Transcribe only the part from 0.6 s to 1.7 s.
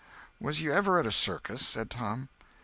you ever at a circus?"